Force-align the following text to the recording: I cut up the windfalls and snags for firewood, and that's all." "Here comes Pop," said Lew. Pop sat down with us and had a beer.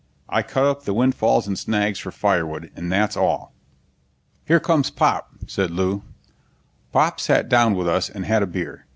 I 0.27 0.41
cut 0.41 0.63
up 0.65 0.81
the 0.81 0.95
windfalls 0.95 1.45
and 1.45 1.59
snags 1.59 1.99
for 1.99 2.09
firewood, 2.11 2.71
and 2.75 2.91
that's 2.91 3.15
all." 3.15 3.53
"Here 4.47 4.59
comes 4.59 4.89
Pop," 4.89 5.29
said 5.45 5.69
Lew. 5.69 6.01
Pop 6.91 7.19
sat 7.19 7.47
down 7.47 7.75
with 7.75 7.87
us 7.87 8.09
and 8.09 8.25
had 8.25 8.41
a 8.41 8.47
beer. 8.47 8.87